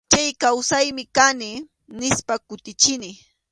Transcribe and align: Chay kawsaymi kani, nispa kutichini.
Chay 0.11 0.29
kawsaymi 0.41 1.03
kani, 1.15 1.49
nispa 1.99 2.33
kutichini. 2.47 3.11